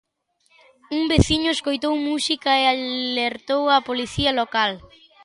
Un 0.97 1.01
veciño 1.13 1.49
escoitou 1.53 1.93
música 2.09 2.51
e 2.61 2.63
alertou 2.67 3.63
a 3.75 3.77
Policía 3.87 4.31
Local. 4.41 4.71